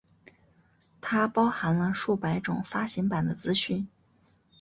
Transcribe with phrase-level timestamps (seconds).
[0.99, 3.87] 它包含了数百种发行版的资讯。